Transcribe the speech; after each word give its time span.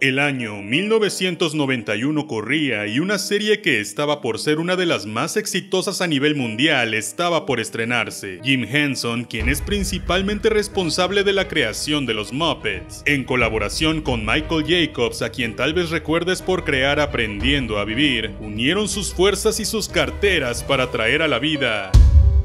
El 0.00 0.20
año 0.20 0.62
1991 0.62 2.28
corría 2.28 2.86
y 2.86 3.00
una 3.00 3.18
serie 3.18 3.60
que 3.60 3.80
estaba 3.80 4.20
por 4.20 4.38
ser 4.38 4.60
una 4.60 4.76
de 4.76 4.86
las 4.86 5.06
más 5.06 5.36
exitosas 5.36 6.00
a 6.00 6.06
nivel 6.06 6.36
mundial 6.36 6.94
estaba 6.94 7.46
por 7.46 7.58
estrenarse. 7.58 8.38
Jim 8.44 8.62
Henson, 8.62 9.24
quien 9.24 9.48
es 9.48 9.60
principalmente 9.60 10.50
responsable 10.50 11.24
de 11.24 11.32
la 11.32 11.48
creación 11.48 12.06
de 12.06 12.14
los 12.14 12.32
Muppets, 12.32 13.02
en 13.06 13.24
colaboración 13.24 14.00
con 14.00 14.24
Michael 14.24 14.66
Jacobs, 14.68 15.20
a 15.20 15.30
quien 15.30 15.56
tal 15.56 15.74
vez 15.74 15.90
recuerdes 15.90 16.42
por 16.42 16.62
crear 16.62 17.00
Aprendiendo 17.00 17.78
a 17.78 17.84
Vivir, 17.84 18.36
unieron 18.38 18.88
sus 18.88 19.12
fuerzas 19.12 19.58
y 19.58 19.64
sus 19.64 19.88
carteras 19.88 20.62
para 20.62 20.92
traer 20.92 21.22
a 21.22 21.28
la 21.28 21.40
vida 21.40 21.90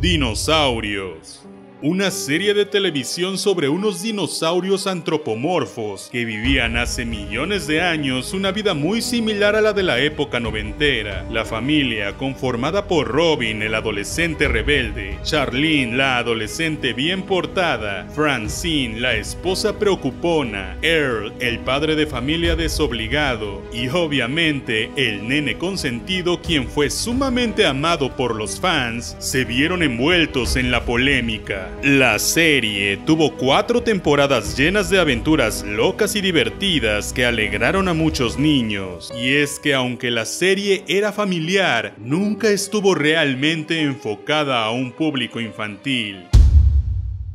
dinosaurios 0.01 1.43
una 1.83 2.11
serie 2.11 2.53
de 2.53 2.65
televisión 2.65 3.37
sobre 3.37 3.67
unos 3.67 4.01
dinosaurios 4.01 4.87
antropomorfos 4.87 6.07
que 6.09 6.23
vivían 6.23 6.77
hace 6.77 7.03
millones 7.03 7.67
de 7.67 7.81
años 7.81 8.33
una 8.33 8.53
vida 8.53 8.73
muy 8.73 9.01
similar 9.01 9.57
a 9.57 9.61
la 9.61 9.73
de 9.73 9.83
la 9.83 9.99
época 9.99 10.39
noventera. 10.39 11.25
La 11.29 11.43
familia, 11.43 12.15
conformada 12.15 12.87
por 12.87 13.09
Robin, 13.09 13.61
el 13.61 13.75
adolescente 13.75 14.47
rebelde, 14.47 15.19
Charlene, 15.23 15.97
la 15.97 16.19
adolescente 16.19 16.93
bien 16.93 17.23
portada, 17.23 18.07
Francine, 18.15 19.01
la 19.01 19.15
esposa 19.15 19.77
preocupona, 19.77 20.77
Earl, 20.81 21.33
el 21.41 21.59
padre 21.59 21.97
de 21.97 22.07
familia 22.07 22.55
desobligado, 22.55 23.61
y 23.73 23.89
obviamente 23.89 24.89
el 24.95 25.27
nene 25.27 25.57
consentido 25.57 26.41
quien 26.41 26.69
fue 26.69 26.89
sumamente 26.89 27.65
amado 27.65 28.15
por 28.15 28.35
los 28.35 28.57
fans, 28.57 29.17
se 29.19 29.43
vieron 29.43 29.83
envueltos 29.83 30.55
en 30.55 30.71
la 30.71 30.85
polémica. 30.85 31.72
La 31.81 32.19
serie 32.19 32.97
tuvo 32.97 33.35
cuatro 33.35 33.81
temporadas 33.81 34.55
llenas 34.57 34.89
de 34.89 34.99
aventuras 34.99 35.63
locas 35.63 36.15
y 36.15 36.21
divertidas 36.21 37.11
que 37.11 37.25
alegraron 37.25 37.87
a 37.87 37.93
muchos 37.93 38.37
niños. 38.37 39.11
Y 39.17 39.35
es 39.35 39.59
que 39.59 39.73
aunque 39.73 40.11
la 40.11 40.25
serie 40.25 40.83
era 40.87 41.11
familiar, 41.11 41.93
nunca 41.97 42.49
estuvo 42.49 42.95
realmente 42.95 43.81
enfocada 43.81 44.63
a 44.63 44.71
un 44.71 44.91
público 44.91 45.39
infantil 45.39 46.27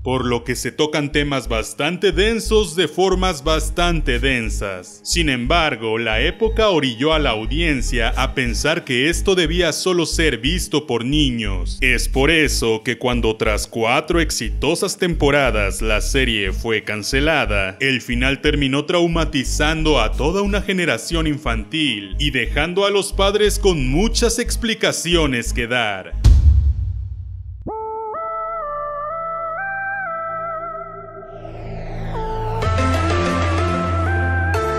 por 0.02 0.24
lo 0.24 0.44
que 0.44 0.56
se 0.56 0.72
tocan 0.72 1.12
temas 1.12 1.48
bastante 1.48 2.12
densos 2.12 2.76
de 2.76 2.88
formas 2.88 3.44
bastante 3.44 4.18
densas. 4.18 5.00
Sin 5.04 5.28
embargo, 5.28 5.98
la 5.98 6.20
época 6.20 6.68
orilló 6.68 7.12
a 7.12 7.18
la 7.18 7.30
audiencia 7.30 8.10
a 8.16 8.34
pensar 8.34 8.84
que 8.84 9.08
esto 9.08 9.34
debía 9.34 9.72
solo 9.72 10.06
ser 10.06 10.38
visto 10.38 10.86
por 10.86 11.04
niños. 11.04 11.78
Es 11.80 12.08
por 12.08 12.30
eso 12.30 12.82
que 12.82 12.98
cuando 12.98 13.36
tras 13.36 13.66
cuatro 13.66 14.20
exitosas 14.20 14.98
temporadas 14.98 15.82
la 15.82 16.00
serie 16.00 16.52
fue 16.52 16.84
cancelada, 16.84 17.76
el 17.80 18.00
final 18.00 18.40
terminó 18.40 18.84
traumatizando 18.84 20.00
a 20.00 20.12
toda 20.12 20.42
una 20.42 20.62
generación 20.62 21.26
infantil 21.26 22.16
y 22.18 22.30
dejando 22.30 22.86
a 22.86 22.90
los 22.90 23.12
padres 23.12 23.58
con 23.58 23.88
muchas 23.88 24.38
explicaciones 24.38 25.52
que 25.52 25.66
dar. 25.66 26.27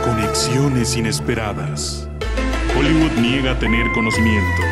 Conexiones 0.10 0.96
inesperadas. 0.96 2.10
Hollywood 2.76 3.12
niega 3.22 3.60
tener 3.60 3.86
conocimiento. 3.92 4.64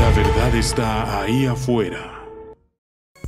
La 0.00 0.10
verdad 0.10 0.56
está 0.56 1.20
ahí 1.20 1.46
afuera. 1.46 2.23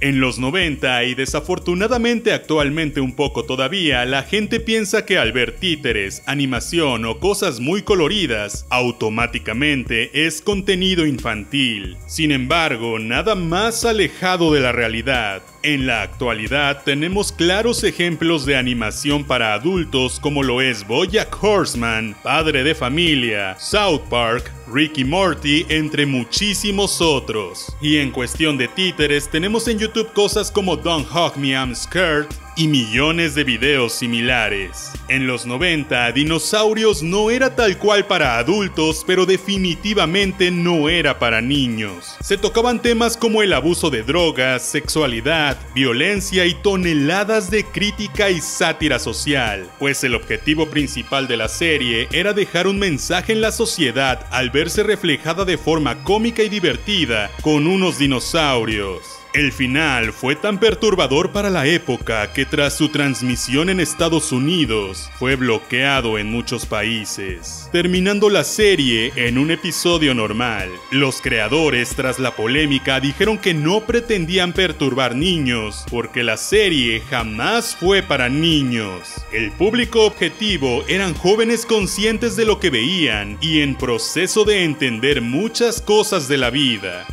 En 0.06 0.20
los 0.20 0.38
90 0.38 1.02
y 1.02 1.16
desafortunadamente 1.16 2.32
actualmente 2.32 3.00
un 3.00 3.16
poco 3.16 3.44
todavía, 3.44 4.04
la 4.04 4.22
gente 4.22 4.60
piensa 4.60 5.04
que 5.04 5.18
al 5.18 5.32
ver 5.32 5.56
títeres, 5.56 6.22
animación 6.26 7.04
o 7.06 7.19
cosas 7.19 7.58
muy 7.58 7.82
coloridas, 7.82 8.66
automáticamente 8.70 10.25
es 10.25 10.42
contenido 10.42 11.06
infantil. 11.06 11.97
Sin 12.06 12.31
embargo, 12.31 13.00
nada 13.00 13.34
más 13.34 13.84
alejado 13.84 14.53
de 14.53 14.60
la 14.60 14.70
realidad. 14.70 15.42
En 15.64 15.88
la 15.88 16.03
actualidad 16.03 16.84
tenemos 16.84 17.32
claros 17.32 17.82
ejemplos 17.82 18.47
de 18.47 18.54
animación 18.54 19.25
para 19.25 19.54
adultos 19.54 20.20
como 20.20 20.44
lo 20.44 20.60
es 20.60 20.86
Bojack 20.86 21.42
Horseman, 21.42 22.14
Padre 22.22 22.62
de 22.62 22.76
Familia, 22.76 23.56
South 23.58 24.02
Park, 24.08 24.52
Ricky 24.66 25.04
Morty, 25.04 25.65
entre 25.69 26.06
muchísimos 26.06 27.00
otros. 27.00 27.77
Y 27.81 27.99
en 27.99 28.10
cuestión 28.10 28.59
de 28.59 28.69
títeres, 28.69 29.31
tenemos 29.31 29.69
en 29.69 29.78
YouTube 29.78 30.12
cosas 30.12 30.50
como 30.50 30.77
Don't 30.77 31.06
Hug 31.10 31.37
Me 31.37 31.50
I'm 31.50 31.75
Scared, 31.75 32.27
y 32.56 32.69
millones 32.69 33.34
de 33.34 33.44
videos 33.44 33.93
similares. 33.93 34.91
En 35.09 35.27
los 35.27 35.47
90, 35.47 36.11
Dinosaurios 36.12 37.03
no 37.03 37.31
era 37.31 37.55
tal 37.55 37.78
cual 37.78 38.06
para 38.06 38.39
adultos, 38.39 39.05
pero 39.06 39.27
definitivamente 39.27 40.50
no 40.50 40.89
era 40.89 41.19
para 41.19 41.41
niños. 41.41 42.17
Se 42.21 42.39
tocaban 42.39 42.83
temas 42.83 43.17
como 43.17 43.43
el 43.43 43.53
abuso 43.53 43.91
de 43.91 44.03
drogas, 44.03 44.62
sexualidad, 44.62 45.59
violencia 45.75 46.47
y 46.47 46.55
toneladas 46.55 47.50
de 47.50 47.65
crítica 47.65 48.31
y 48.31 48.41
sátira 48.41 48.99
social, 48.99 49.71
pues 49.78 50.03
el 50.03 50.15
objetivo 50.15 50.67
principal 50.67 51.28
de 51.28 51.37
la 51.37 51.49
serie 51.49 52.09
era 52.11 52.33
dejar 52.33 52.67
un 52.67 52.78
mensaje 52.78 53.33
en 53.33 53.41
la 53.41 53.53
sociedad 53.53 54.27
al 54.31 54.50
verse 54.50 54.83
reflejada 54.83 55.44
de 55.44 55.59
forma 55.59 56.03
cómica 56.03 56.43
y 56.43 56.49
divertida 56.49 57.31
con 57.43 57.67
unos 57.67 57.99
dinosaurios. 57.99 59.16
El 59.36 59.52
final 59.52 60.14
fue 60.14 60.34
tan 60.34 60.58
perturbador 60.58 61.30
para 61.30 61.50
la 61.50 61.66
época 61.66 62.32
que 62.32 62.47
tras 62.47 62.74
su 62.74 62.88
transmisión 62.88 63.69
en 63.69 63.80
Estados 63.80 64.32
Unidos 64.32 65.10
fue 65.19 65.36
bloqueado 65.36 66.16
en 66.16 66.30
muchos 66.30 66.64
países, 66.64 67.69
terminando 67.70 68.30
la 68.30 68.44
serie 68.44 69.12
en 69.14 69.36
un 69.36 69.50
episodio 69.50 70.14
normal. 70.14 70.70
Los 70.91 71.20
creadores 71.20 71.94
tras 71.94 72.19
la 72.19 72.34
polémica 72.34 72.98
dijeron 72.98 73.36
que 73.36 73.52
no 73.52 73.82
pretendían 73.82 74.54
perturbar 74.54 75.14
niños 75.14 75.84
porque 75.91 76.22
la 76.22 76.38
serie 76.38 77.02
jamás 77.10 77.76
fue 77.76 78.02
para 78.02 78.30
niños. 78.30 79.22
El 79.32 79.52
público 79.52 80.06
objetivo 80.06 80.82
eran 80.88 81.12
jóvenes 81.12 81.66
conscientes 81.66 82.36
de 82.36 82.46
lo 82.46 82.58
que 82.58 82.70
veían 82.70 83.36
y 83.42 83.60
en 83.60 83.76
proceso 83.76 84.46
de 84.46 84.64
entender 84.64 85.20
muchas 85.20 85.82
cosas 85.82 86.26
de 86.26 86.38
la 86.38 86.48
vida. 86.48 87.04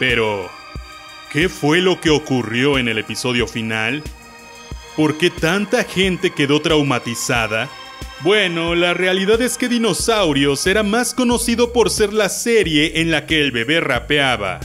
Pero, 0.00 0.50
¿Qué 1.30 1.48
fue 1.48 1.80
lo 1.80 2.00
que 2.00 2.10
ocurrió 2.10 2.76
en 2.76 2.88
el 2.88 2.98
episodio 2.98 3.46
final? 3.46 4.02
¿Por 4.96 5.16
qué 5.16 5.30
tanta 5.30 5.84
gente 5.84 6.30
quedó 6.30 6.60
traumatizada? 6.60 7.70
Bueno, 8.22 8.74
la 8.74 8.94
realidad 8.94 9.40
es 9.40 9.56
que 9.56 9.68
Dinosaurios 9.68 10.66
era 10.66 10.82
más 10.82 11.14
conocido 11.14 11.72
por 11.72 11.88
ser 11.88 12.12
la 12.12 12.28
serie 12.28 13.00
en 13.00 13.12
la 13.12 13.26
que 13.26 13.40
el 13.40 13.52
bebé 13.52 13.80
rapeaba. 13.80 14.58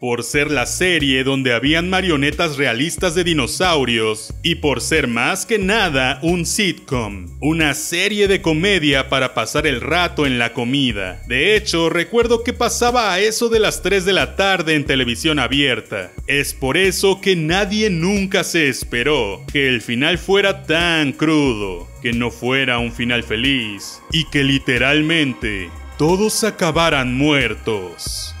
Por 0.00 0.24
ser 0.24 0.50
la 0.50 0.64
serie 0.64 1.24
donde 1.24 1.52
habían 1.52 1.90
marionetas 1.90 2.56
realistas 2.56 3.14
de 3.14 3.22
dinosaurios 3.22 4.32
y 4.42 4.54
por 4.56 4.80
ser 4.80 5.06
más 5.06 5.44
que 5.44 5.58
nada 5.58 6.18
un 6.22 6.46
sitcom, 6.46 7.26
una 7.40 7.74
serie 7.74 8.26
de 8.26 8.40
comedia 8.40 9.10
para 9.10 9.34
pasar 9.34 9.66
el 9.66 9.82
rato 9.82 10.26
en 10.26 10.38
la 10.38 10.54
comida. 10.54 11.20
De 11.28 11.54
hecho, 11.54 11.90
recuerdo 11.90 12.42
que 12.42 12.54
pasaba 12.54 13.12
a 13.12 13.20
eso 13.20 13.50
de 13.50 13.60
las 13.60 13.82
3 13.82 14.06
de 14.06 14.14
la 14.14 14.36
tarde 14.36 14.74
en 14.74 14.86
televisión 14.86 15.38
abierta. 15.38 16.10
Es 16.26 16.54
por 16.54 16.78
eso 16.78 17.20
que 17.20 17.36
nadie 17.36 17.90
nunca 17.90 18.42
se 18.42 18.70
esperó 18.70 19.44
que 19.52 19.68
el 19.68 19.82
final 19.82 20.16
fuera 20.16 20.62
tan 20.62 21.12
crudo, 21.12 21.86
que 22.00 22.14
no 22.14 22.30
fuera 22.30 22.78
un 22.78 22.92
final 22.92 23.22
feliz 23.22 24.00
y 24.10 24.24
que 24.30 24.44
literalmente 24.44 25.68
todos 25.98 26.42
acabaran 26.44 27.14
muertos. 27.14 28.34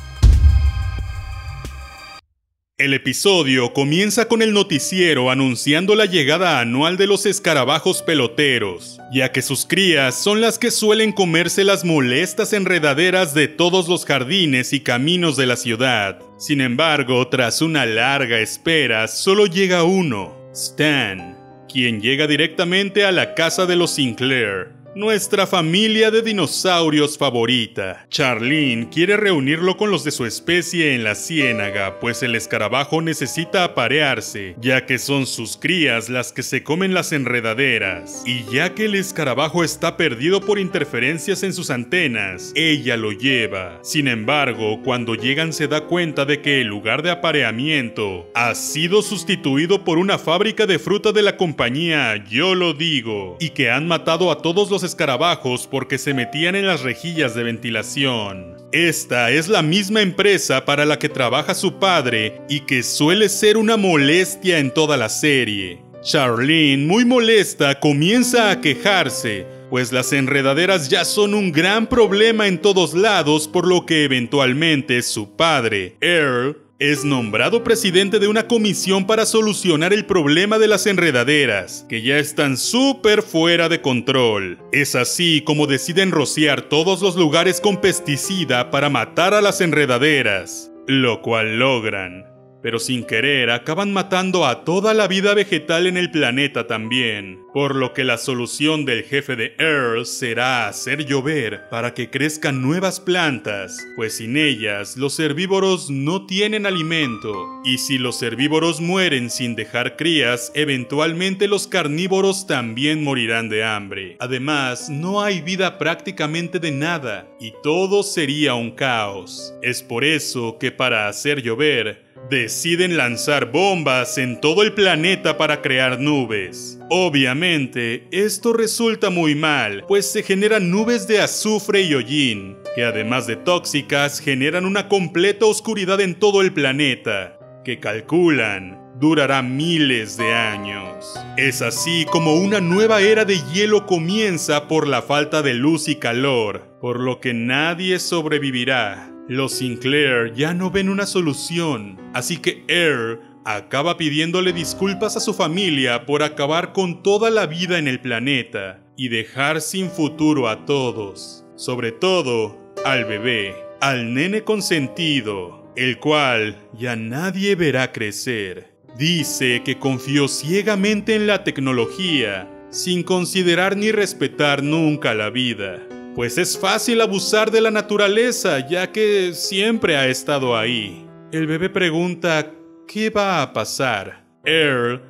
El 2.80 2.94
episodio 2.94 3.74
comienza 3.74 4.26
con 4.26 4.40
el 4.40 4.54
noticiero 4.54 5.30
anunciando 5.30 5.94
la 5.94 6.06
llegada 6.06 6.60
anual 6.60 6.96
de 6.96 7.06
los 7.06 7.26
escarabajos 7.26 8.00
peloteros, 8.00 8.98
ya 9.12 9.32
que 9.32 9.42
sus 9.42 9.66
crías 9.66 10.14
son 10.14 10.40
las 10.40 10.58
que 10.58 10.70
suelen 10.70 11.12
comerse 11.12 11.62
las 11.62 11.84
molestas 11.84 12.54
enredaderas 12.54 13.34
de 13.34 13.48
todos 13.48 13.86
los 13.86 14.06
jardines 14.06 14.72
y 14.72 14.80
caminos 14.80 15.36
de 15.36 15.44
la 15.44 15.56
ciudad. 15.56 16.20
Sin 16.38 16.62
embargo, 16.62 17.28
tras 17.28 17.60
una 17.60 17.84
larga 17.84 18.40
espera, 18.40 19.08
solo 19.08 19.44
llega 19.44 19.84
uno, 19.84 20.34
Stan, 20.54 21.36
quien 21.70 22.00
llega 22.00 22.26
directamente 22.26 23.04
a 23.04 23.12
la 23.12 23.34
casa 23.34 23.66
de 23.66 23.76
los 23.76 23.90
Sinclair. 23.90 24.79
Nuestra 24.94 25.46
familia 25.46 26.10
de 26.10 26.20
dinosaurios 26.20 27.16
favorita. 27.16 28.06
Charlene 28.10 28.88
quiere 28.88 29.16
reunirlo 29.16 29.76
con 29.76 29.90
los 29.90 30.02
de 30.02 30.10
su 30.10 30.26
especie 30.26 30.94
en 30.94 31.04
la 31.04 31.14
ciénaga, 31.14 32.00
pues 32.00 32.24
el 32.24 32.34
escarabajo 32.34 33.00
necesita 33.00 33.62
aparearse, 33.62 34.56
ya 34.60 34.86
que 34.86 34.98
son 34.98 35.26
sus 35.26 35.56
crías 35.56 36.08
las 36.08 36.32
que 36.32 36.42
se 36.42 36.64
comen 36.64 36.92
las 36.92 37.12
enredaderas. 37.12 38.24
Y 38.26 38.44
ya 38.52 38.74
que 38.74 38.86
el 38.86 38.96
escarabajo 38.96 39.62
está 39.62 39.96
perdido 39.96 40.40
por 40.40 40.58
interferencias 40.58 41.44
en 41.44 41.52
sus 41.52 41.70
antenas, 41.70 42.52
ella 42.56 42.96
lo 42.96 43.12
lleva. 43.12 43.78
Sin 43.82 44.08
embargo, 44.08 44.82
cuando 44.82 45.14
llegan 45.14 45.52
se 45.52 45.68
da 45.68 45.86
cuenta 45.86 46.24
de 46.24 46.40
que 46.40 46.60
el 46.60 46.66
lugar 46.66 47.02
de 47.02 47.12
apareamiento 47.12 48.28
ha 48.34 48.56
sido 48.56 49.02
sustituido 49.02 49.84
por 49.84 49.98
una 49.98 50.18
fábrica 50.18 50.66
de 50.66 50.80
fruta 50.80 51.12
de 51.12 51.22
la 51.22 51.36
compañía 51.36 52.24
Yo 52.28 52.56
lo 52.56 52.72
digo, 52.72 53.36
y 53.38 53.50
que 53.50 53.70
han 53.70 53.86
matado 53.86 54.32
a 54.32 54.42
todos 54.42 54.68
los 54.70 54.79
escarabajos 54.82 55.66
porque 55.66 55.98
se 55.98 56.14
metían 56.14 56.54
en 56.54 56.66
las 56.66 56.82
rejillas 56.82 57.34
de 57.34 57.42
ventilación. 57.42 58.56
Esta 58.72 59.30
es 59.30 59.48
la 59.48 59.62
misma 59.62 60.00
empresa 60.00 60.64
para 60.64 60.84
la 60.84 60.98
que 60.98 61.08
trabaja 61.08 61.54
su 61.54 61.78
padre 61.78 62.40
y 62.48 62.60
que 62.60 62.82
suele 62.82 63.28
ser 63.28 63.56
una 63.56 63.76
molestia 63.76 64.58
en 64.58 64.72
toda 64.72 64.96
la 64.96 65.08
serie. 65.08 65.82
Charlene, 66.02 66.86
muy 66.86 67.04
molesta, 67.04 67.78
comienza 67.78 68.50
a 68.50 68.60
quejarse, 68.60 69.46
pues 69.68 69.92
las 69.92 70.12
enredaderas 70.12 70.88
ya 70.88 71.04
son 71.04 71.34
un 71.34 71.52
gran 71.52 71.86
problema 71.86 72.48
en 72.48 72.58
todos 72.58 72.94
lados, 72.94 73.48
por 73.48 73.66
lo 73.66 73.84
que 73.84 74.04
eventualmente 74.04 75.02
su 75.02 75.36
padre, 75.36 75.96
Earl, 76.00 76.56
es 76.80 77.04
nombrado 77.04 77.62
presidente 77.62 78.18
de 78.18 78.26
una 78.26 78.48
comisión 78.48 79.06
para 79.06 79.26
solucionar 79.26 79.92
el 79.92 80.06
problema 80.06 80.58
de 80.58 80.66
las 80.66 80.86
enredaderas, 80.86 81.84
que 81.90 82.00
ya 82.00 82.16
están 82.18 82.56
súper 82.56 83.20
fuera 83.20 83.68
de 83.68 83.82
control. 83.82 84.58
Es 84.72 84.94
así 84.94 85.42
como 85.42 85.66
deciden 85.66 86.10
rociar 86.10 86.62
todos 86.62 87.02
los 87.02 87.16
lugares 87.16 87.60
con 87.60 87.82
pesticida 87.82 88.70
para 88.70 88.88
matar 88.88 89.34
a 89.34 89.42
las 89.42 89.60
enredaderas, 89.60 90.72
lo 90.86 91.20
cual 91.20 91.58
logran 91.58 92.29
pero 92.62 92.78
sin 92.78 93.04
querer 93.04 93.50
acaban 93.50 93.92
matando 93.92 94.46
a 94.46 94.64
toda 94.64 94.94
la 94.94 95.08
vida 95.08 95.34
vegetal 95.34 95.86
en 95.86 95.96
el 95.96 96.10
planeta 96.10 96.66
también, 96.66 97.40
por 97.52 97.74
lo 97.74 97.92
que 97.92 98.04
la 98.04 98.18
solución 98.18 98.84
del 98.84 99.04
jefe 99.04 99.36
de 99.36 99.54
Earth 99.58 100.06
será 100.06 100.68
hacer 100.68 101.06
llover 101.06 101.68
para 101.70 101.94
que 101.94 102.10
crezcan 102.10 102.62
nuevas 102.62 103.00
plantas, 103.00 103.76
pues 103.96 104.18
sin 104.18 104.36
ellas 104.36 104.96
los 104.96 105.18
herbívoros 105.18 105.90
no 105.90 106.26
tienen 106.26 106.66
alimento, 106.66 107.60
y 107.64 107.78
si 107.78 107.98
los 107.98 108.22
herbívoros 108.22 108.80
mueren 108.80 109.30
sin 109.30 109.56
dejar 109.56 109.96
crías, 109.96 110.52
eventualmente 110.54 111.48
los 111.48 111.66
carnívoros 111.66 112.46
también 112.46 113.02
morirán 113.02 113.48
de 113.48 113.64
hambre. 113.64 114.16
Además, 114.20 114.88
no 114.90 115.22
hay 115.22 115.40
vida 115.40 115.78
prácticamente 115.78 116.58
de 116.58 116.70
nada, 116.70 117.28
y 117.40 117.52
todo 117.62 118.02
sería 118.02 118.54
un 118.54 118.70
caos. 118.72 119.54
Es 119.62 119.82
por 119.82 120.04
eso 120.04 120.58
que 120.58 120.70
para 120.70 121.08
hacer 121.08 121.42
llover, 121.42 122.09
deciden 122.30 122.96
lanzar 122.96 123.50
bombas 123.50 124.16
en 124.16 124.40
todo 124.40 124.62
el 124.62 124.72
planeta 124.72 125.36
para 125.36 125.60
crear 125.60 125.98
nubes. 125.98 126.78
Obviamente, 126.88 128.06
esto 128.12 128.52
resulta 128.52 129.10
muy 129.10 129.34
mal, 129.34 129.84
pues 129.88 130.10
se 130.10 130.22
generan 130.22 130.70
nubes 130.70 131.08
de 131.08 131.20
azufre 131.20 131.82
y 131.82 131.94
hollín, 131.94 132.56
que 132.74 132.84
además 132.84 133.26
de 133.26 133.36
tóxicas 133.36 134.20
generan 134.20 134.64
una 134.64 134.88
completa 134.88 135.44
oscuridad 135.44 136.00
en 136.00 136.14
todo 136.14 136.40
el 136.40 136.52
planeta, 136.52 137.36
que 137.64 137.80
calculan 137.80 138.78
durará 139.00 139.42
miles 139.42 140.18
de 140.18 140.34
años. 140.34 141.14
Es 141.38 141.62
así 141.62 142.04
como 142.12 142.34
una 142.34 142.60
nueva 142.60 143.00
era 143.00 143.24
de 143.24 143.38
hielo 143.52 143.86
comienza 143.86 144.68
por 144.68 144.86
la 144.86 145.00
falta 145.00 145.40
de 145.40 145.54
luz 145.54 145.88
y 145.88 145.96
calor, 145.96 146.76
por 146.80 147.00
lo 147.00 147.18
que 147.18 147.32
nadie 147.32 147.98
sobrevivirá 147.98 149.09
los 149.30 149.52
Sinclair 149.52 150.34
ya 150.34 150.54
no 150.54 150.72
ven 150.72 150.88
una 150.88 151.06
solución, 151.06 151.96
así 152.14 152.38
que 152.38 152.64
Air 152.66 153.20
acaba 153.44 153.96
pidiéndole 153.96 154.52
disculpas 154.52 155.16
a 155.16 155.20
su 155.20 155.34
familia 155.34 156.04
por 156.04 156.24
acabar 156.24 156.72
con 156.72 157.04
toda 157.04 157.30
la 157.30 157.46
vida 157.46 157.78
en 157.78 157.86
el 157.86 158.00
planeta 158.00 158.82
y 158.96 159.06
dejar 159.08 159.60
sin 159.60 159.88
futuro 159.88 160.48
a 160.48 160.66
todos, 160.66 161.44
sobre 161.54 161.92
todo 161.92 162.58
al 162.84 163.04
bebé, 163.04 163.54
al 163.80 164.14
nene 164.14 164.42
consentido, 164.42 165.72
el 165.76 166.00
cual 166.00 166.56
ya 166.76 166.96
nadie 166.96 167.54
verá 167.54 167.92
crecer. 167.92 168.74
Dice 168.98 169.62
que 169.64 169.78
confió 169.78 170.26
ciegamente 170.26 171.14
en 171.14 171.28
la 171.28 171.44
tecnología, 171.44 172.50
sin 172.70 173.04
considerar 173.04 173.76
ni 173.76 173.92
respetar 173.92 174.64
nunca 174.64 175.14
la 175.14 175.30
vida 175.30 175.80
pues 176.14 176.38
es 176.38 176.58
fácil 176.58 177.00
abusar 177.00 177.50
de 177.50 177.60
la 177.60 177.70
naturaleza 177.70 178.66
ya 178.68 178.90
que 178.92 179.32
siempre 179.34 179.96
ha 179.96 180.08
estado 180.08 180.56
ahí. 180.56 181.06
El 181.32 181.46
bebé 181.46 181.70
pregunta 181.70 182.52
¿qué 182.88 183.10
va 183.10 183.42
a 183.42 183.52
pasar? 183.52 184.24
Earl 184.44 185.00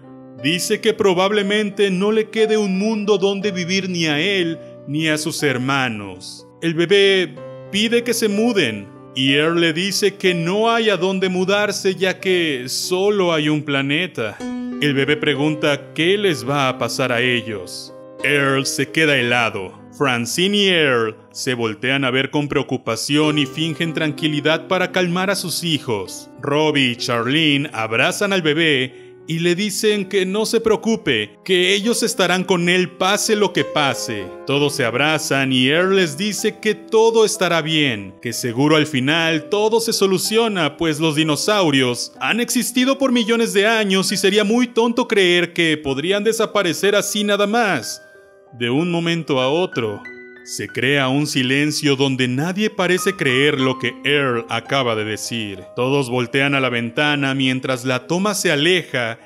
dice 0.43 0.81
que 0.81 0.93
probablemente 0.93 1.91
no 1.91 2.13
le 2.13 2.29
quede 2.31 2.57
un 2.57 2.79
mundo 2.79 3.19
donde 3.19 3.53
vivir 3.53 3.89
ni 3.89 4.07
a 4.07 4.21
él 4.21 4.59
ni 4.87 5.09
a 5.09 5.17
sus 5.17 5.43
hermanos. 5.43 6.47
El 6.63 6.75
bebé 6.75 7.35
pide 7.71 8.05
que 8.05 8.13
se 8.13 8.29
muden 8.29 8.87
y 9.15 9.35
Earl 9.35 9.61
le 9.61 9.73
dice 9.73 10.17
que 10.17 10.35
no 10.35 10.71
hay 10.71 10.91
a 10.91 10.97
dónde 10.97 11.29
mudarse 11.29 11.95
ya 11.95 12.21
que 12.21 12.65
solo 12.69 13.33
hay 13.33 13.49
un 13.49 13.63
planeta. 13.63 14.37
El 14.83 14.95
bebé 14.95 15.17
pregunta 15.17 15.93
qué 15.95 16.19
les 16.19 16.49
va 16.49 16.69
a 16.69 16.79
pasar 16.79 17.13
a 17.13 17.21
ellos. 17.21 17.95
Earl 18.23 18.67
se 18.67 18.91
queda 18.91 19.17
helado. 19.17 19.80
Francine 19.97 20.57
y 20.57 20.69
Earl 20.69 21.17
se 21.33 21.55
voltean 21.55 22.05
a 22.05 22.11
ver 22.11 22.31
con 22.31 22.49
preocupación 22.49 23.39
y 23.39 23.47
fingen 23.47 23.93
tranquilidad 23.93 24.69
para 24.69 24.93
calmar 24.93 25.31
a 25.31 25.37
sus 25.37 25.65
hijos. 25.65 26.31
Robbie 26.41 26.93
y 26.93 26.97
Charlene 26.97 27.71
abrazan 27.73 28.33
al 28.33 28.43
bebé 28.43 29.11
y 29.31 29.39
le 29.39 29.55
dicen 29.55 30.09
que 30.09 30.27
no 30.27 30.45
se 30.45 30.61
preocupe, 30.61 31.39
que 31.45 31.73
ellos 31.73 32.03
estarán 32.03 32.43
con 32.43 32.69
él 32.69 32.91
pase 32.91 33.37
lo 33.37 33.53
que 33.53 33.65
pase. 33.65 34.27
Todos 34.45 34.75
se 34.75 34.85
abrazan 34.85 35.53
y 35.53 35.69
Earl 35.69 35.95
les 35.95 36.17
dice 36.17 36.59
que 36.59 36.75
todo 36.75 37.25
estará 37.25 37.63
bien, 37.63 38.15
que 38.21 38.33
seguro 38.33 38.75
al 38.75 38.89
final 38.89 39.49
todo 39.49 39.79
se 39.81 39.93
soluciona, 39.93 40.77
pues 40.77 40.99
los 40.99 41.15
dinosaurios 41.15 42.13
han 42.21 42.41
existido 42.41 42.99
por 42.99 43.13
millones 43.13 43.53
de 43.53 43.69
años 43.69 44.11
y 44.11 44.17
sería 44.17 44.43
muy 44.43 44.67
tonto 44.67 45.07
creer 45.07 45.53
que 45.53 45.77
podrían 45.77 46.25
desaparecer 46.25 46.97
así 46.97 47.23
nada 47.23 47.47
más. 47.47 48.03
De 48.53 48.69
un 48.69 48.91
momento 48.91 49.41
a 49.41 49.49
otro, 49.49 50.03
se 50.45 50.67
crea 50.67 51.09
un 51.09 51.29
silencio 51.29 51.95
donde 51.95 52.27
nadie 52.27 52.69
parece 52.69 53.15
creer 53.15 53.61
lo 53.61 53.79
que 53.79 53.95
Earl 54.05 54.45
acaba 54.49 54.97
de 54.97 55.05
decir. 55.05 55.61
Todos 55.77 56.11
voltean 56.11 56.57
a 56.57 56.61
la 56.61 56.69
ventana 56.69 57.33
mientras 57.35 57.85
la 57.85 58.09
toma 58.09 58.35
se 58.35 58.51
aleja 58.51 59.21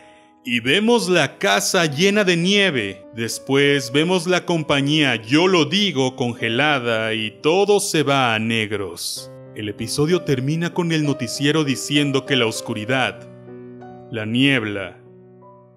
y 0.45 0.61
vemos 0.61 1.09
la 1.09 1.39
casa 1.39 1.87
llena 1.87 2.25
de 2.25 2.37
nieve. 2.37 3.07
Después 3.15 3.93
vemos 3.93 4.27
la 4.27 4.45
compañía 4.45 5.17
Yo 5.17 5.49
lo 5.49 5.65
digo 5.65 6.17
congelada 6.17 7.15
y 7.15 7.31
todo 7.31 7.81
se 7.81 8.03
va 8.03 8.35
a 8.35 8.39
negros. 8.39 9.31
El 9.57 9.71
episodio 9.71 10.23
termina 10.23 10.75
con 10.75 10.93
el 10.93 11.05
noticiero 11.05 11.65
diciendo 11.65 12.27
que 12.27 12.37
la 12.37 12.45
oscuridad, 12.45 13.27
la 14.11 14.27
niebla 14.27 14.99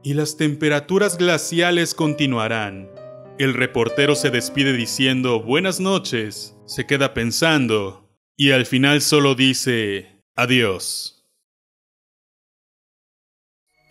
y 0.03 0.15
las 0.15 0.35
temperaturas 0.35 1.17
glaciales 1.17 1.93
continuarán. 1.93 2.96
El 3.39 3.53
reportero 3.53 4.15
se 4.15 4.31
despide 4.31 4.73
diciendo 4.73 5.39
buenas 5.39 5.79
noches, 5.79 6.55
se 6.65 6.87
queda 6.87 7.13
pensando 7.13 8.09
y 8.35 8.49
al 8.49 8.65
final 8.65 9.03
solo 9.03 9.35
dice 9.35 10.23
adiós. 10.35 11.23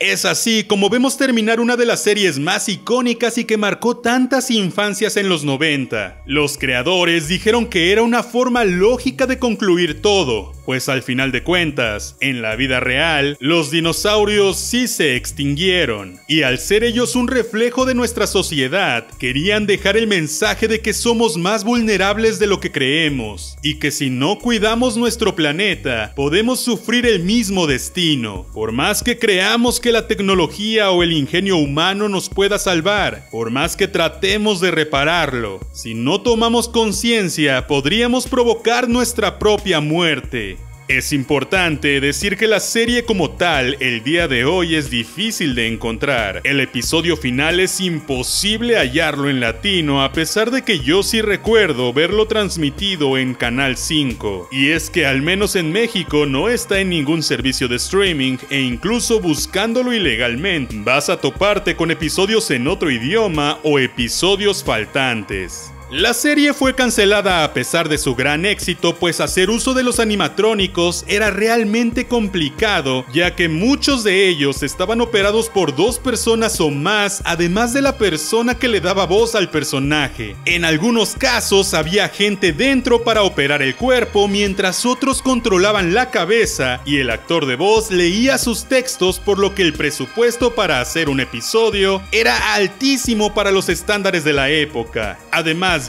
Es 0.01 0.25
así 0.25 0.65
como 0.65 0.91
vemos 0.91 1.17
terminar 1.17 1.61
una 1.61 1.77
de 1.77 1.87
las 1.87 2.03
series 2.03 2.41
más 2.41 2.69
icónicas 2.69 3.39
y 3.39 3.45
que 3.45 3.57
marcó 3.57 3.97
tantas 3.99 4.51
infancias 4.51 5.17
en 5.17 5.29
los 5.29 5.45
90. 5.45 6.25
Los 6.27 6.59
creadores 6.59 7.29
dijeron 7.29 7.67
que 7.67 7.93
era 7.93 8.03
una 8.03 8.25
forma 8.25 8.65
lógica 8.65 9.27
de 9.27 9.39
concluir 9.39 10.03
todo, 10.03 10.55
pues 10.67 10.89
al 10.89 11.03
final 11.03 11.31
de 11.31 11.45
cuentas, 11.45 12.17
en 12.21 12.43
la 12.43 12.57
vida 12.57 12.81
real, 12.81 13.37
los 13.41 13.71
dinosaurios 13.71 14.59
sí 14.59 14.89
se 14.89 15.15
extinguieron, 15.15 16.19
y 16.27 16.43
al 16.43 16.59
ser 16.59 16.83
ellos 16.83 17.15
un 17.15 17.29
reflejo 17.29 17.87
de 17.87 17.95
nuestra 17.95 18.27
sociedad, 18.27 19.07
querían 19.19 19.67
dejar 19.67 19.97
el 19.97 20.09
mensaje 20.09 20.67
de 20.67 20.81
que 20.81 20.93
somos 20.93 21.37
más 21.37 21.63
vulnerables 21.63 22.41
de 22.41 22.49
lo 22.49 22.59
que 22.59 22.73
creemos, 22.73 23.57
y 23.63 23.77
que 23.77 23.93
si 23.93 24.11
no 24.11 24.41
cuidamos 24.41 24.97
nuestro 24.97 25.37
planeta, 25.37 26.13
podemos 26.17 26.61
sufrir 26.61 27.07
el 27.07 27.23
mismo 27.23 27.69
destino, 27.69 28.45
por 28.53 28.73
más 28.73 29.05
que 29.05 29.19
creamos 29.19 29.79
que 29.79 29.93
la 29.93 30.09
tecnología 30.09 30.91
o 30.91 31.05
el 31.05 31.13
ingenio 31.13 31.59
humano 31.59 32.09
nos 32.09 32.29
pueda 32.29 32.59
salvar, 32.59 33.29
por 33.31 33.51
más 33.51 33.77
que 33.77 33.87
tratemos 33.87 34.61
de 34.61 34.73
repararlo. 34.73 35.61
Si 35.73 35.95
no 35.95 36.21
tomamos 36.23 36.69
conciencia, 36.69 37.69
podríamos 37.69 38.27
provocar 38.27 38.89
nuestra 38.89 39.39
propia 39.39 39.79
muerte. 39.81 40.56
Es 40.89 41.13
importante 41.13 42.01
decir 42.01 42.37
que 42.37 42.47
la 42.47 42.61
serie 42.61 43.05
como 43.05 43.31
tal 43.31 43.77
el 43.81 44.05
día 44.05 44.29
de 44.29 44.45
hoy 44.45 44.77
es 44.77 44.89
difícil 44.89 45.57
de 45.57 45.67
encontrar. 45.67 46.43
El 46.45 46.61
episodio 46.61 47.17
final 47.17 47.59
es 47.59 47.81
imposible 47.81 48.77
hallarlo 48.77 49.29
en 49.29 49.41
latino 49.41 50.05
a 50.05 50.13
pesar 50.13 50.53
de 50.53 50.63
que 50.63 50.79
yo 50.79 51.03
sí 51.03 51.23
recuerdo 51.23 51.93
verlo 51.93 52.29
transmitido 52.29 53.19
en 53.19 53.35
Canal 53.35 53.77
5. 53.77 54.51
Y 54.53 54.69
es 54.69 54.89
que 54.89 55.07
al 55.07 55.23
menos 55.23 55.57
en 55.57 55.73
México 55.73 56.25
no 56.25 56.49
está 56.49 56.79
en 56.79 56.91
ningún 56.91 57.25
servicio 57.25 57.67
de 57.67 57.77
streaming 57.77 58.37
e 58.49 58.61
incluso 58.61 59.19
buscándolo 59.19 59.93
ilegalmente 59.93 60.77
vas 60.85 61.11
a 61.11 61.21
toparte 61.21 61.75
con 61.75 61.91
episodios 61.91 62.49
en 62.53 62.69
otro 62.69 62.93
idioma 62.93 63.59
o 63.65 63.81
episodios 63.81 64.63
faltantes. 64.63 65.73
La 65.91 66.15
serie 66.15 66.53
fue 66.53 66.75
cancelada 66.75 67.45
a 67.45 67.55
pesar 67.55 67.89
de 67.89 67.97
su 67.97 68.17
gran 68.17 68.45
éxito, 68.45 68.97
pues 68.97 69.21
hacer 69.21 69.51
uso 69.51 69.73
de 69.73 69.85
los 69.85 70.01
animatrónicos 70.01 71.05
era 71.07 71.31
realmente 71.31 72.09
complicado, 72.09 73.07
ya 73.13 73.37
que 73.37 73.49
muchos 73.49 74.03
de 74.03 74.27
ellos 74.27 74.65
estaban 74.65 75.01
operados 75.01 75.49
por 75.49 75.77
dos 75.77 76.01
personas 76.01 76.61
o 76.61 76.71
más, 76.73 77.23
además 77.25 77.73
de 77.73 77.83
la 77.83 77.99
persona 77.99 78.59
que 78.59 78.67
le 78.67 78.81
daba 78.81 79.07
voz 79.07 79.37
al 79.37 79.49
personaje. 79.49 80.35
En 80.45 80.65
algunos 80.65 81.15
casos 81.15 81.73
había 81.73 82.09
gente 82.09 82.53
dentro 82.53 83.05
para 83.05 83.23
operar 83.23 83.63
el 83.63 83.77
cuerpo, 83.77 84.27
mientras 84.27 84.85
otros 84.85 85.23
controlaban 85.23 85.95
la 85.95 86.11
cabeza 86.11 86.81
y 86.85 86.97
el 86.97 87.11
actor 87.11 87.47
de 87.47 87.55
voz 87.55 87.93
leía 87.93 88.39
sus 88.39 88.65
textos, 88.65 89.21
por 89.21 89.39
lo 89.39 89.55
que 89.55 89.63
el 89.63 89.73
presupuesto 89.73 90.53
para 90.53 90.81
hacer 90.81 91.09
un 91.09 91.21
episodio 91.21 92.03
era 92.11 92.55
altísimo 92.55 93.35
para 93.35 93.53
los 93.53 93.69
estándares 93.69 94.25
de 94.25 94.33
la 94.33 94.51
época. 94.51 95.21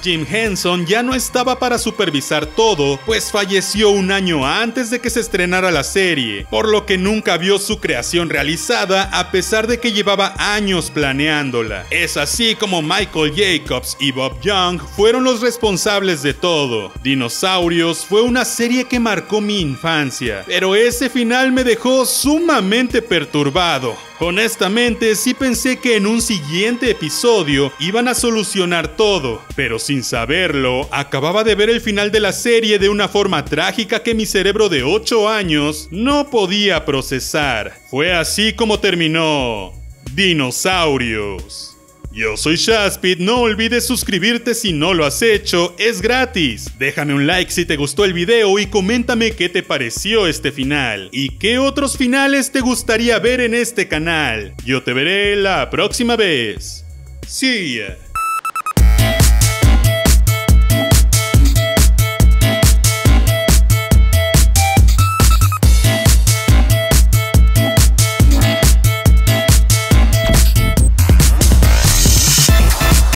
Jim 0.04 0.26
Henson 0.30 0.86
ya 0.86 1.02
no 1.02 1.16
estaba 1.16 1.60
para 1.60 1.78
supervisar 1.78 2.46
todo, 2.46 3.00
pues 3.06 3.32
falleció 3.32 3.90
un 3.90 4.12
año 4.12 4.46
antes 4.46 4.90
de 4.90 5.00
que 5.00 5.10
se 5.10 5.22
estrenara 5.22 5.72
la 5.72 5.84
serie, 5.84 6.46
por 6.50 6.68
lo 6.68 6.86
que 6.86 6.98
nunca 6.98 7.38
vio 7.38 7.58
su 7.58 7.80
creación 7.80 8.30
realizada 8.30 9.10
a 9.14 9.32
pesar 9.32 9.68
de 9.68 9.80
que 9.80 9.94
llevaba 9.94 10.34
años 10.38 10.92
planeándola. 10.92 11.86
Es 11.90 12.18
así 12.18 12.56
como 12.56 12.82
Michael 12.82 13.34
Jacobs 13.36 13.98
y 14.00 14.12
Bob 14.12 14.40
Young 14.42 14.82
fueron 14.96 15.24
los 15.24 15.42
responsables 15.42 16.22
de 16.22 16.34
todo. 16.34 16.92
Dinosaurios 17.04 18.06
fue 18.06 18.22
una 18.22 18.46
serie 18.46 18.86
que 18.86 19.00
marcó 19.00 19.42
mi 19.42 19.60
infancia, 19.62 20.44
pero 20.46 20.76
ese 20.76 21.10
final 21.10 21.52
me 21.52 21.64
dejó 21.64 22.06
sumamente 22.06 23.02
perturbado. 23.02 24.07
Honestamente, 24.20 25.16
sí 25.16 25.36
pensé 25.36 25.78
que 25.78 25.96
en 25.96 26.08
un 26.08 26.24
siguiente 26.24 26.90
episodio 26.90 27.72
iban 27.80 28.08
a 28.08 28.16
solucionar 28.16 28.96
todo, 28.96 29.44
pero 29.56 29.78
sin 29.78 30.04
saberlo, 30.04 30.88
acababa 30.92 31.44
de 31.44 31.54
ver 31.54 31.70
el 31.70 31.82
final 31.82 32.12
de 32.12 32.20
la 32.20 32.34
serie 32.34 32.80
de 32.80 32.90
una 32.90 33.08
forma 33.08 33.46
trágica 33.46 34.02
que 34.02 34.16
mi 34.16 34.26
cerebro 34.26 34.70
de 34.70 34.82
8 34.82 35.30
años 35.30 35.88
no 35.92 36.32
podía 36.32 36.84
procesar. 36.84 37.78
Fue 37.92 38.12
así 38.12 38.54
como 38.54 38.80
terminó. 38.80 39.74
Dinosaurios. 40.14 41.77
Yo 42.18 42.36
soy 42.36 42.56
Shaspit, 42.56 43.20
no 43.20 43.42
olvides 43.42 43.86
suscribirte 43.86 44.56
si 44.56 44.74
no 44.74 44.96
lo 44.96 45.06
has 45.06 45.22
hecho, 45.22 45.76
es 45.78 46.02
gratis. 46.02 46.72
Déjame 46.80 47.14
un 47.14 47.28
like 47.28 47.52
si 47.52 47.64
te 47.64 47.76
gustó 47.76 48.06
el 48.06 48.14
video 48.14 48.58
y 48.58 48.66
coméntame 48.66 49.34
qué 49.34 49.50
te 49.50 49.62
pareció 49.62 50.26
este 50.26 50.52
final 50.52 51.10
y 51.12 51.38
qué 51.38 51.60
otros 51.60 51.96
finales 51.96 52.52
te 52.52 52.62
gustaría 52.62 53.20
ver 53.20 53.40
en 53.40 53.54
este 53.54 53.88
canal. 53.88 54.56
Yo 54.66 54.82
te 54.82 54.94
veré 54.94 55.36
la 55.36 55.70
próxima 55.70 56.16
vez. 56.16 56.84
See. 57.28 57.84